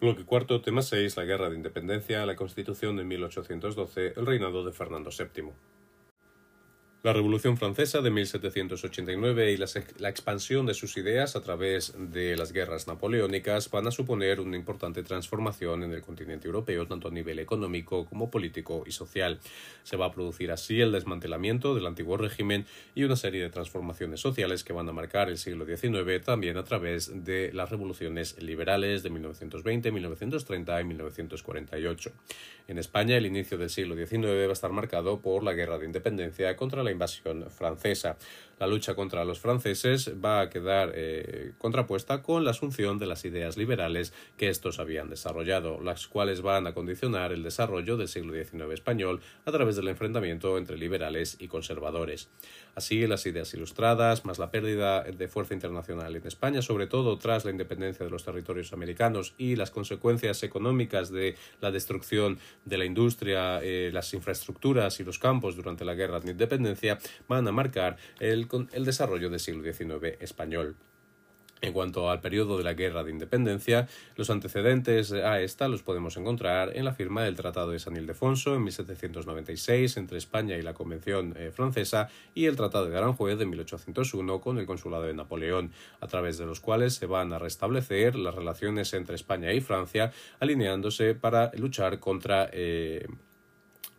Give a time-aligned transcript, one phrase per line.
[0.00, 4.72] Bloque cuarto, tema 6, la Guerra de Independencia, la Constitución de 1812, el reinado de
[4.72, 5.52] Fernando VII.
[7.02, 12.52] La Revolución Francesa de 1789 y la, expansión de sus ideas a través de las
[12.52, 17.38] guerras napoleónicas van a suponer una importante transformación en el continente europeo, tanto a nivel
[17.38, 19.40] económico como político y social.
[19.82, 24.20] Se va a producir así el desmantelamiento del antiguo régimen y una serie de transformaciones
[24.20, 29.02] sociales que van a marcar el siglo XIX también a través de las revoluciones liberales
[29.02, 32.12] de 1920, 1930 y 1948.
[32.68, 35.86] En España, el inicio del siglo XIX va a estar marcado por la guerra de
[35.86, 38.16] independencia contra la invasión francesa.
[38.60, 43.24] La lucha contra los franceses va a quedar eh, contrapuesta con la asunción de las
[43.24, 48.34] ideas liberales que estos habían desarrollado, las cuales van a condicionar el desarrollo del siglo
[48.34, 52.28] XIX español a través del enfrentamiento entre liberales y conservadores.
[52.74, 57.46] Así, las ideas ilustradas, más la pérdida de fuerza internacional en España, sobre todo tras
[57.46, 62.84] la independencia de los territorios americanos y las consecuencias económicas de la destrucción de la
[62.84, 67.96] industria, eh, las infraestructuras y los campos durante la guerra de independencia, van a marcar
[68.18, 70.76] el, el desarrollo del siglo XIX español.
[71.62, 76.16] En cuanto al periodo de la Guerra de Independencia, los antecedentes a esta los podemos
[76.16, 80.72] encontrar en la firma del Tratado de San Ildefonso en 1796 entre España y la
[80.72, 85.72] Convención eh, francesa y el Tratado de Aranjuez de 1801 con el Consulado de Napoleón,
[86.00, 90.12] a través de los cuales se van a restablecer las relaciones entre España y Francia,
[90.38, 93.06] alineándose para luchar contra eh,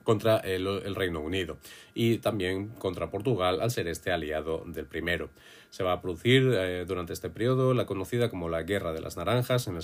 [0.03, 1.57] contra el, Reino Unido
[1.93, 5.29] y también contra Portugal al ser este aliado del primero.
[5.71, 9.15] Se va a producir eh, durante este periodo la conocida como la Guerra de las
[9.15, 9.75] Naranjas, en,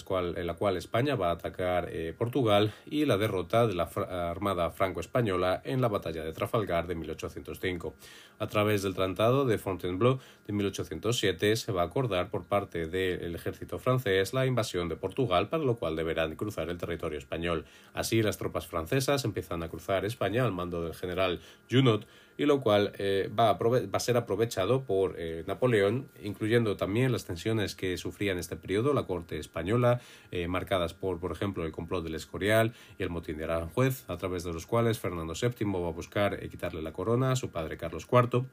[0.45, 3.83] la cual España va a atacar eh, Portugal y la derrota de la
[4.29, 7.95] Armada franco-española en la batalla de Trafalgar de 1805.
[8.39, 13.33] A través del Tratado de Fontainebleau de 1807 se va a acordar por parte del
[13.33, 17.63] ejército francés la invasión de Portugal, para lo cual deberán cruzar el territorio español.
[17.93, 21.39] Así las tropas francesas empiezan a cruzar España al mando del general
[21.71, 22.05] Junot
[22.37, 23.57] y lo cual eh, va,
[23.91, 28.93] a ser aprovechado por eh, Napoleón, incluyendo también las tensiones que sufría en este periodo
[28.93, 29.99] la corte española,
[30.31, 34.17] eh, marcadas por, por ejemplo, el complot del Escorial y el motín de Aranjuez, a
[34.17, 37.77] través de los cuales Fernando VII va a buscar quitarle la corona a su padre
[37.77, 38.45] Carlos IV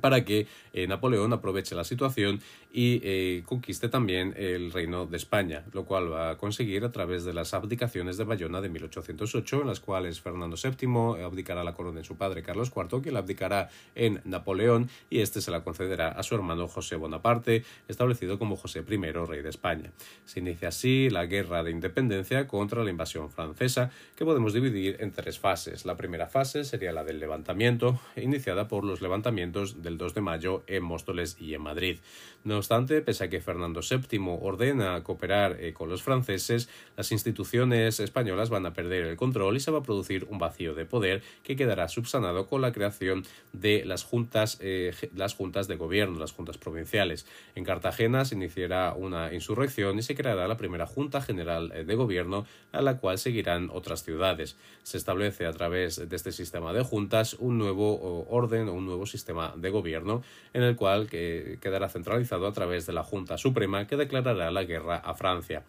[0.00, 2.40] para que eh, Napoleón aproveche la situación
[2.72, 7.24] y eh, conquiste también el reino de España, lo cual va a conseguir a través
[7.24, 12.00] de las abdicaciones de Bayona de 1808, en las cuales Fernando VII abdicará la corona
[12.00, 16.08] en su padre Carlos IV, quien la abdicará en Napoleón y este se la concederá
[16.08, 19.92] a su hermano José Bonaparte, establecido como José I, rey de España.
[20.26, 25.12] Se inicia así la guerra de independencia contra la invasión francesa, que podemos dividir en
[25.12, 25.86] tres fases.
[25.86, 30.62] La primera fase sería la del levantamiento, iniciada por los levantamientos del 2 de mayo
[30.66, 31.98] en Móstoles y en Madrid.
[32.46, 37.98] No obstante, pese a que Fernando VII ordena cooperar eh, con los franceses, las instituciones
[37.98, 41.24] españolas van a perder el control y se va a producir un vacío de poder
[41.42, 46.30] que quedará subsanado con la creación de las juntas, eh, las juntas de gobierno, las
[46.30, 47.26] juntas provinciales.
[47.56, 51.94] En Cartagena se iniciará una insurrección y se creará la primera Junta General eh, de
[51.96, 54.56] Gobierno a la cual seguirán otras ciudades.
[54.84, 59.04] Se establece a través de este sistema de juntas un nuevo orden o un nuevo
[59.04, 60.22] sistema de gobierno
[60.52, 64.96] en el cual quedará centralizado a través de la Junta Suprema que declarará la guerra
[64.96, 65.64] a Francia.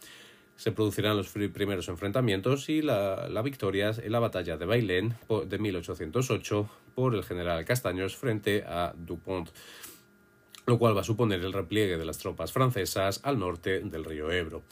[0.56, 5.16] Se producirán los primeros enfrentamientos y la, victoria en la batalla de Bailén
[5.46, 9.50] de 1808 por el general Castaños frente a Dupont
[10.68, 14.30] lo cual va a suponer el repliegue de las tropas francesas al norte del río
[14.30, 14.64] Ebro.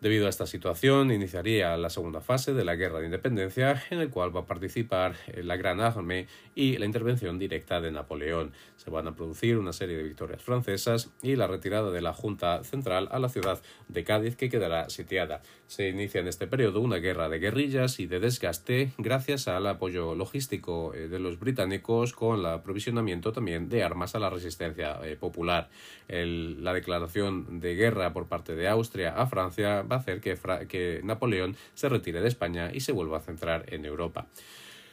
[0.00, 4.08] Debido a esta situación, iniciaría la segunda fase de la Guerra de Independencia, en el
[4.08, 8.52] cual va a participar la Gran Armée y la intervención directa de Napoleón.
[8.76, 12.64] Se van a producir una serie de victorias francesas y la retirada de la Junta
[12.64, 15.42] Central a la ciudad de Cádiz, que quedará sitiada.
[15.66, 20.14] Se inicia en este periodo una guerra de guerrillas y de desgaste gracias al apoyo
[20.14, 25.16] logístico eh, de los británicos con el aprovisionamiento también de armas a la resistencia eh,
[25.16, 25.68] popular.
[26.08, 30.38] la declaración de guerra por parte de Austria a Francia va a hacer que,
[30.68, 34.28] que Napoleón se retire de España y se vuelva a centrar en Europa.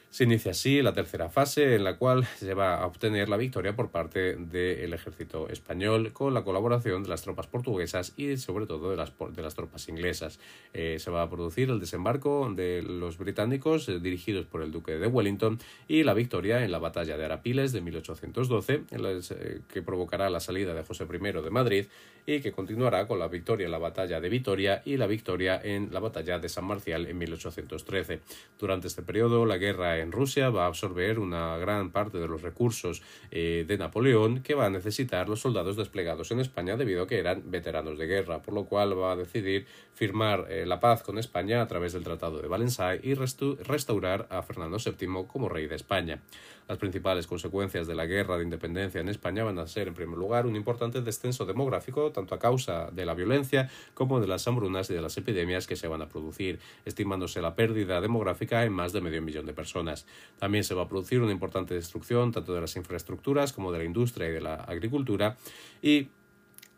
[0.09, 3.75] Se inicia así la tercera fase en la cual se va a obtener la victoria
[3.75, 8.89] por parte del ejército español con la colaboración de las tropas portuguesas y sobre todo
[8.89, 10.39] de las, de las tropas inglesas.
[10.74, 14.94] Eh, se va a producir el desembarco de los británicos eh, dirigidos por el duque
[14.94, 20.30] de Wellington y la victoria en la batalla de Arapiles de 1812 eh, que provocará
[20.30, 21.86] la salida de José I de Madrid
[22.25, 25.89] y que continuará con la victoria en la batalla de Vitoria y la victoria en
[25.92, 28.19] la batalla de San Marcial en 1813.
[28.59, 32.42] Durante este periodo la guerra en Rusia va a absorber una gran parte de los
[32.42, 33.02] recursos
[33.32, 37.20] eh, de Napoleón que va a necesitar los soldados desplegados en España debido a que
[37.20, 41.18] eran veteranos de guerra, por lo cual va a decidir firmar eh, la paz con
[41.18, 45.76] España a través del Tratado de Valencia y restaurar a Fernando VII como rey de
[45.76, 46.22] España.
[46.68, 50.18] Las principales consecuencias de la guerra de independencia en España van a ser, en primer
[50.18, 54.90] lugar, un importante descenso demográfico, tanto a causa de la violencia como de las hambrunas
[54.90, 58.92] y de las epidemias que se van a producir, estimándose la pérdida demográfica en más
[58.92, 60.06] de medio millón de personas.
[60.40, 63.86] También se va a producir una importante destrucción tanto de las infraestructuras como de la
[63.86, 65.38] industria y de la agricultura
[65.81, 66.10] y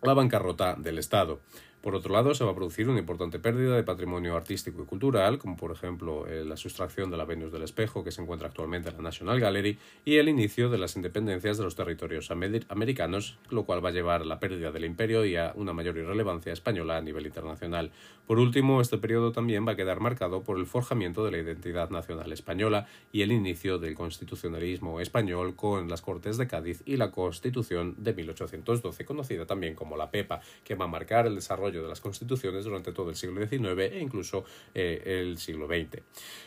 [0.02, 1.40] la bancarrota del Estado.
[1.82, 5.38] Por otro lado, se va a producir una importante pérdida de patrimonio artístico y cultural,
[5.38, 8.90] como por ejemplo eh, la sustracción de la Venus del Espejo, que se encuentra actualmente
[8.90, 13.64] en la National Gallery, y el inicio de las independencias de los territorios americanos, lo
[13.64, 16.98] cual va a llevar a la pérdida del imperio y a una mayor irrelevancia española
[16.98, 17.92] a nivel internacional.
[18.28, 21.90] Por último, este periodo también va a quedar marcado por el forjamiento de la identidad
[21.92, 27.10] nacional española y el inicio del constitucionalismo español con las Cortes de Cádiz y la
[27.12, 31.88] Constitución de 1812, conocida también como la PEPA, que va a marcar el desarrollo de
[31.88, 34.44] las constituciones durante todo el siglo XIX e incluso
[34.74, 36.02] eh, el siglo XX.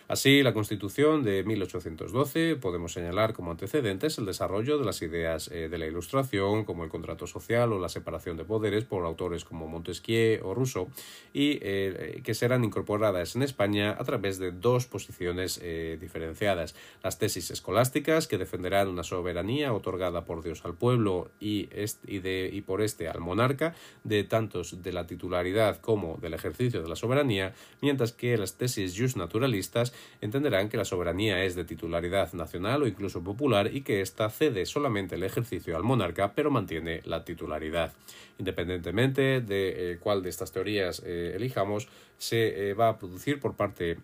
[0.09, 5.69] Así, la Constitución de 1812 podemos señalar como antecedentes el desarrollo de las ideas eh,
[5.69, 9.69] de la Ilustración, como el contrato social o la separación de poderes por autores como
[9.69, 10.89] Montesquieu o Rousseau,
[11.33, 15.61] y eh, que serán incorporadas en España a través de dos posiciones
[16.01, 16.75] diferenciadas.
[17.03, 22.61] Las tesis escolásticas, que defenderán una soberanía otorgada por Dios al pueblo y, de, y
[22.63, 27.55] por este al monarca, de tantos de la titularidad como del ejercicio de la soberanía,
[27.81, 32.87] mientras que las tesis just naturalistas entenderán que la soberanía es de titularidad nacional o
[32.87, 37.93] incluso popular y que ésta cede solamente el ejercicio al monarca, pero mantiene la titularidad.
[38.39, 43.55] Independientemente de eh, cuál de estas teorías eh, elijamos, se eh, va a producir por
[43.57, 43.99] parte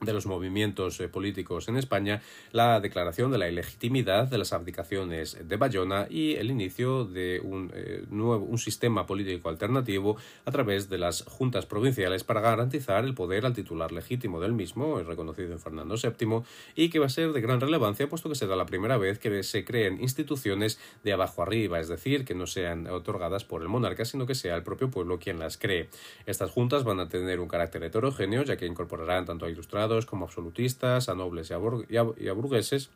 [0.00, 5.36] de los movimientos eh, políticos en España, la declaración de la ilegitimidad de las abdicaciones
[5.46, 10.88] de Bayona y el inicio de un eh, nuevo un sistema político alternativo a través
[10.88, 15.60] de las juntas provinciales para garantizar el poder al titular legítimo del mismo, reconocido en
[15.60, 16.42] Fernando VII,
[16.74, 19.42] y que va a ser de gran relevancia puesto que será la primera vez que
[19.42, 24.04] se creen instituciones de abajo arriba, es decir, que no sean otorgadas por el monarca,
[24.04, 25.90] sino que sea el propio pueblo quien las cree.
[26.26, 30.24] Estas juntas van a tener un carácter heterogéneo, ya que incorporarán tanto a ilustrados como
[30.24, 32.90] absolutistas, a nobles y a, burgueses,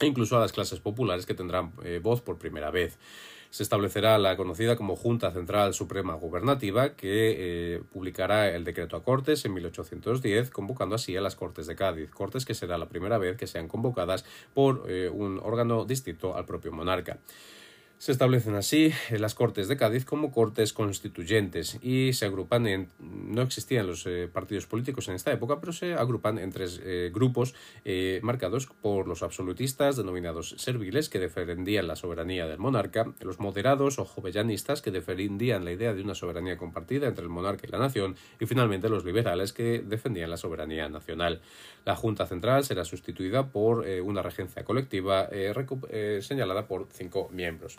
[0.00, 2.98] e incluso a las clases populares que tendrán eh, voz por primera vez.
[3.50, 9.04] Se establecerá la conocida como Junta Central Suprema Gubernativa, que eh, publicará el decreto a
[9.04, 13.16] Cortes en 1810, convocando así a las Cortes de Cádiz, Cortes que será la primera
[13.16, 14.24] vez que sean convocadas
[14.54, 17.18] por eh, un órgano distinto al propio monarca.
[17.98, 22.88] Se establecen así las Cortes de Cádiz como Cortes constituyentes y se agrupan en.
[22.98, 27.10] No existían los eh, partidos políticos en esta época, pero se agrupan en tres eh,
[27.14, 27.54] grupos
[27.84, 33.98] eh, marcados por los absolutistas, denominados serviles, que defendían la soberanía del monarca, los moderados
[33.98, 37.78] o jovellanistas, que defendían la idea de una soberanía compartida entre el monarca y la
[37.78, 41.40] nación, y finalmente los liberales, que defendían la soberanía nacional.
[41.86, 45.28] La Junta Central será sustituida por una regencia colectiva
[46.20, 47.78] señalada por cinco miembros.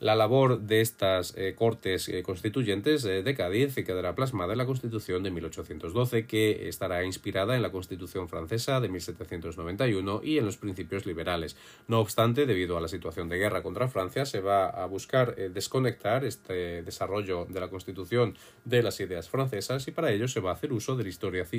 [0.00, 4.64] La labor de estas eh, Cortes eh, Constituyentes eh, de Cádiz quedará plasmada en la
[4.64, 10.56] Constitución de 1812, que estará inspirada en la Constitución francesa de 1791 y en los
[10.56, 11.54] principios liberales.
[11.86, 16.24] No obstante, debido a la situación de guerra contra Francia, se va a buscar desconectar
[16.24, 20.54] este desarrollo de la Constitución de las ideas francesas y para ello se va a
[20.54, 21.14] hacer uso del,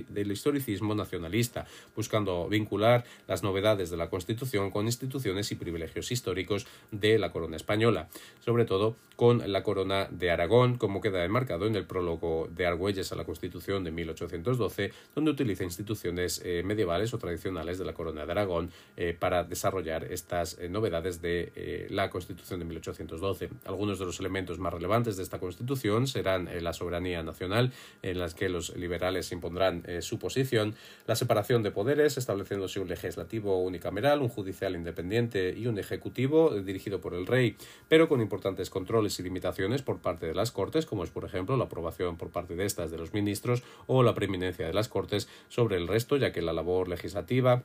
[0.10, 6.66] del historicismo nacionalista, buscando vincular las novedades de la Constitución con instituciones y privilegios históricos
[6.90, 8.10] de la corona española
[8.40, 13.12] sobre todo con la corona de Aragón, como queda enmarcado en el prólogo de Argüelles
[13.12, 18.26] a la Constitución de 1812, donde utiliza instituciones eh, medievales o tradicionales de la corona
[18.26, 23.50] de Aragón eh, para desarrollar estas eh, novedades de la Constitución de 1812.
[23.66, 28.34] Algunos de los elementos más relevantes de esta Constitución serán la soberanía nacional, en las
[28.34, 30.74] que los liberales impondrán su posición,
[31.06, 37.02] la separación de poderes, estableciéndose un legislativo unicameral, un judicial independiente y un ejecutivo dirigido
[37.02, 37.56] por el rey,
[37.88, 41.58] pero con importantes controles y limitaciones por parte de las Cortes, como es por ejemplo
[41.58, 45.28] la aprobación por parte de estas de los ministros o la preeminencia de las Cortes
[45.50, 47.64] sobre el resto, ya que la labor legislativa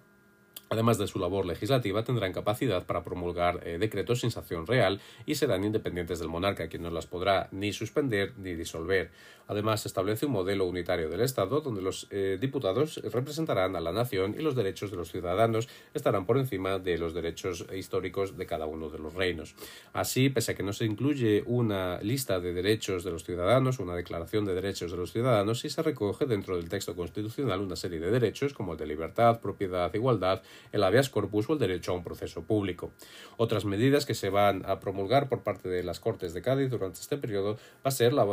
[0.68, 5.36] Además de su labor legislativa, tendrán capacidad para promulgar eh, decretos sin sanción real y
[5.36, 9.10] serán independientes del monarca, quien no las podrá ni suspender ni disolver.
[9.48, 14.34] Además, establece un modelo unitario del Estado, donde los eh, diputados representarán a la nación
[14.36, 18.66] y los derechos de los ciudadanos estarán por encima de los derechos históricos de cada
[18.66, 19.54] uno de los reinos.
[19.92, 23.94] Así, pese a que no se incluye una lista de derechos de los ciudadanos, una
[23.94, 28.00] declaración de derechos de los ciudadanos, sí se recoge dentro del texto constitucional una serie
[28.00, 31.94] de derechos como el de libertad, propiedad, igualdad, el habeas corpus o el derecho a
[31.94, 32.92] un proceso público.
[33.36, 37.00] Otras medidas que se van a promulgar por parte de las Cortes de Cádiz durante
[37.00, 38.26] este periodo va a ser la,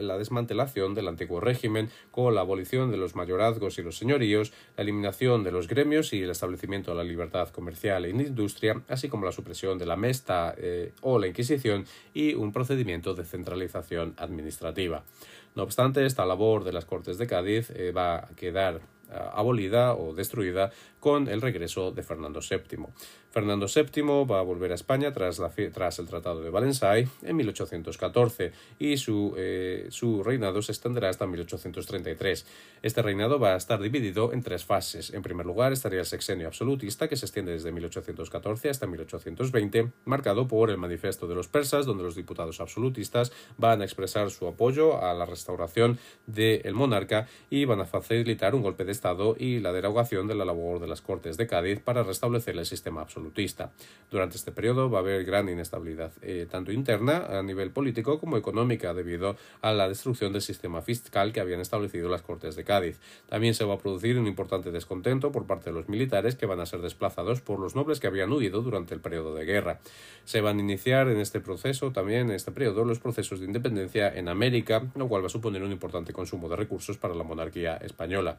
[0.00, 4.82] la desmantelación del antiguo régimen con la abolición de los mayorazgos y los señoríos, la
[4.82, 9.26] eliminación de los gremios y el establecimiento de la libertad comercial e industria, así como
[9.26, 15.04] la supresión de la mesta eh, o la Inquisición y un procedimiento de centralización administrativa.
[15.54, 18.80] No obstante, esta labor de las Cortes de Cádiz eh, va a quedar
[19.14, 22.86] abolida o destruida con el regreso de Fernando VII.
[23.34, 25.40] Fernando VII va a volver a España tras,
[25.98, 32.46] el Tratado de Valensay en 1814 y su, eh, su reinado se extenderá hasta 1833.
[32.80, 35.12] Este reinado va a estar dividido en tres fases.
[35.12, 40.46] En primer lugar estaría el sexenio absolutista que se extiende desde 1814 hasta 1820, marcado
[40.46, 45.02] por el Manifiesto de los Persas, donde los diputados absolutistas van a expresar su apoyo
[45.02, 45.98] a la restauración
[46.28, 50.44] del monarca y van a facilitar un golpe de Estado y la derogación de la
[50.44, 53.23] labor de las Cortes de Cádiz para restablecer el sistema absolutista
[54.10, 58.36] durante este periodo va a haber gran inestabilidad, eh, tanto interna a nivel político como
[58.36, 63.00] económica, debido a la destrucción del sistema fiscal que habían establecido las Cortes de Cádiz.
[63.28, 66.60] También se va a producir un importante descontento por parte de los militares que van
[66.60, 69.80] a ser desplazados por los nobles que habían huido durante el periodo de guerra.
[70.24, 74.14] Se van a iniciar en este proceso, también en este periodo, los procesos de independencia
[74.14, 77.76] en América, lo cual va a suponer un importante consumo de recursos para la monarquía
[77.78, 78.38] española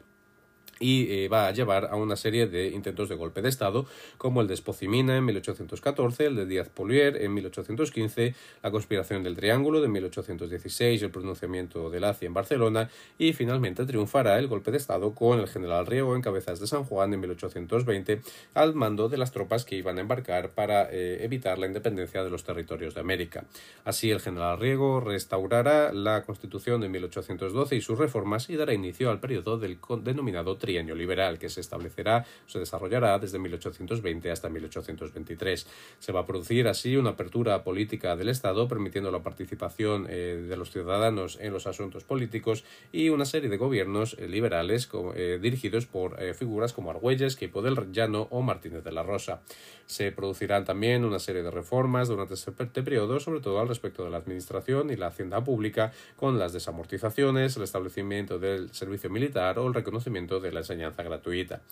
[0.78, 3.86] y eh, va a llevar a una serie de intentos de golpe de Estado,
[4.18, 9.36] como el de Espocimina en 1814, el de Díaz Polier en 1815, la conspiración del
[9.36, 14.76] Triángulo de 1816, el pronunciamiento de Lacia en Barcelona, y finalmente triunfará el golpe de
[14.78, 18.20] Estado con el general Riego en Cabezas de San Juan en 1820,
[18.54, 22.30] al mando de las tropas que iban a embarcar para eh, evitar la independencia de
[22.30, 23.44] los territorios de América.
[23.84, 29.10] Así, el general Riego restaurará la Constitución de 1812 y sus reformas y dará inicio
[29.10, 35.66] al periodo del denominado trienio liberal que se establecerá, se desarrollará desde 1820 hasta 1823.
[36.00, 40.56] Se va a producir así una apertura política del Estado, permitiendo la participación eh, de
[40.56, 45.86] los ciudadanos en los asuntos políticos y una serie de gobiernos eh, liberales eh, dirigidos
[45.86, 49.42] por figuras como Argüelles, Quipo del Llano o Martínez de la Rosa.
[49.86, 54.10] Se producirán también una serie de reformas durante este periodo, sobre todo al respecto de
[54.10, 59.68] la administración y la hacienda pública, con las desamortizaciones, el establecimiento del servicio militar o
[59.68, 61.62] el reconocimiento de enseñanza gratuita.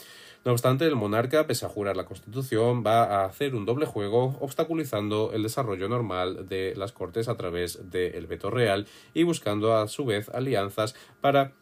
[0.45, 4.37] No obstante, el monarca, pese a jurar la Constitución, va a hacer un doble juego,
[4.41, 9.89] obstaculizando el desarrollo normal de las Cortes a través del veto real y buscando a
[9.89, 11.53] su vez alianzas para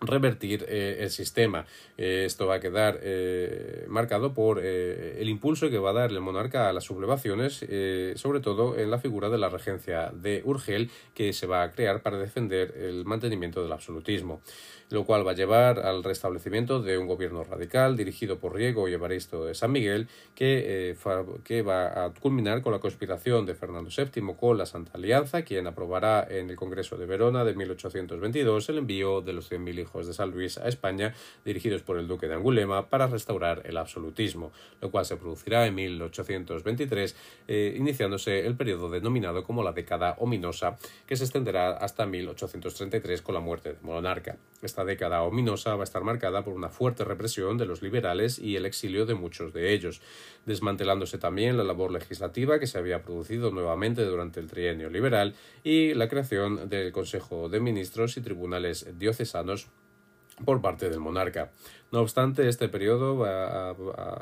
[0.00, 1.66] revertir eh, el sistema.
[1.96, 6.20] Eh, esto va a quedar eh, marcado por el impulso que va a dar el
[6.20, 7.64] monarca a las sublevaciones,
[8.16, 12.02] sobre todo en la figura de la regencia de Urgel, que se va a crear
[12.02, 14.40] para defender el mantenimiento del absolutismo
[14.90, 18.94] lo cual va a llevar al restablecimiento de un gobierno radical dirigido por Riego y
[18.94, 20.96] Evaristo de San Miguel, que,
[21.44, 25.66] que va a culminar con la conspiración de Fernando VII con la Santa Alianza, quien
[25.66, 30.12] aprobará en el Congreso de Verona de 1822 el envío de los 100.000 hijos de
[30.12, 31.14] San Luis a España,
[31.44, 35.74] dirigidos por el duque de Angulema, para restaurar el absolutismo, lo cual se producirá en
[35.74, 37.16] 1823,
[37.48, 40.76] eh, iniciándose el periodo denominado como la década ominosa,
[41.06, 44.36] que se extenderá hasta 1833 con la muerte del monarca.
[44.60, 48.56] Esta década ominosa va a estar marcada por una fuerte represión de los liberales y
[48.56, 50.00] el exilio de muchos de ellos,
[50.46, 55.94] desmantelándose también la labor legislativa que se había producido nuevamente durante el trienio liberal y
[55.94, 59.68] la creación del Consejo de Ministros y tribunales diocesanos
[60.44, 61.52] por parte del monarca.
[61.90, 63.24] No obstante, este periodo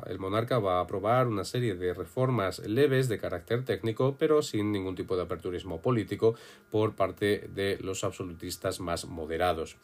[0.06, 4.70] el monarca va a aprobar una serie de reformas leves de carácter técnico, pero sin
[4.70, 6.36] ningún tipo de aperturismo político
[6.70, 9.76] por parte de los absolutistas más moderados.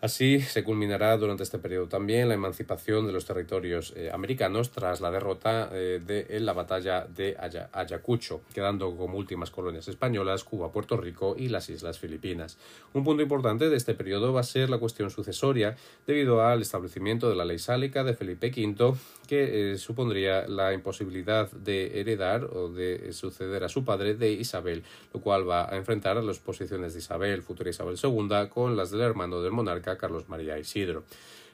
[0.00, 5.02] Así se culminará durante este periodo también la emancipación de los territorios eh, americanos tras
[5.02, 7.36] la derrota eh, de, en la batalla de
[7.72, 12.56] Ayacucho, quedando como últimas colonias españolas Cuba, Puerto Rico y las Islas Filipinas.
[12.94, 15.76] Un punto importante de este periodo va a ser la cuestión sucesoria
[16.06, 18.94] debido al establecimiento de la ley sálica de Felipe V
[19.28, 24.82] que eh, supondría la imposibilidad de heredar o de suceder a su padre de Isabel,
[25.12, 28.90] lo cual va a enfrentar a las posiciones de Isabel, futura Isabel II, con las
[28.90, 31.04] del hermano del monarca Carlos María Isidro.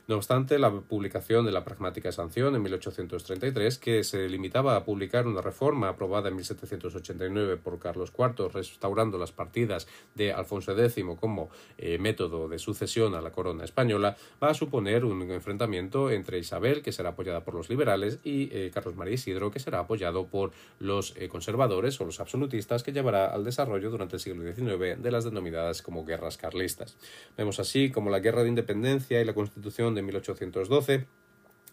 [0.09, 5.27] No obstante, la publicación de la pragmática sanción en 1833, que se limitaba a publicar
[5.27, 11.51] una reforma aprobada en 1789 por Carlos IV, restaurando las partidas de Alfonso X como
[11.77, 16.83] eh, método de sucesión a la corona española, va a suponer un enfrentamiento entre Isabel,
[16.83, 20.53] que será apoyada por los liberales, y eh, Carlos María Isidro, que será apoyado por
[20.79, 25.11] los eh, conservadores o los absolutistas, que llevará al desarrollo durante el siglo XIX de
[25.11, 26.97] las denominadas como guerras carlistas.
[27.37, 31.07] Vemos así como la guerra de independencia y la constitución de 1812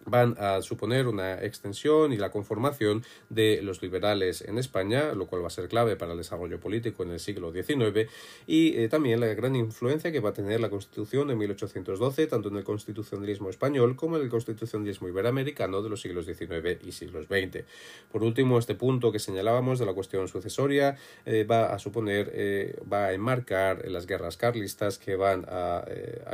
[0.05, 5.43] van a suponer una extensión y la conformación de los liberales en España, lo cual
[5.43, 8.10] va a ser clave para el desarrollo político en el siglo XIX,
[8.48, 12.50] y eh, también la gran influencia que va a tener la Constitución de 1812, tanto
[12.50, 17.27] en el constitucionalismo español como en el constitucionalismo iberoamericano de los siglos XIX y siglos
[17.27, 17.63] XX.
[18.12, 22.79] Por último, este punto que señalábamos de la cuestión sucesoria eh, va a suponer, eh,
[22.91, 25.86] va a enmarcar las guerras carlistas que van a,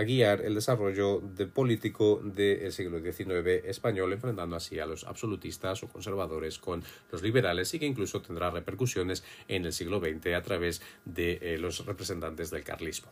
[0.05, 5.87] guiar el desarrollo de político del siglo XIX español, enfrentando así a los absolutistas o
[5.87, 10.81] conservadores con los liberales y que incluso tendrá repercusiones en el siglo XX a través
[11.05, 13.11] de eh, los representantes del carlismo.